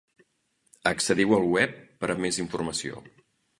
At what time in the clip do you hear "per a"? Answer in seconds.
2.01-2.19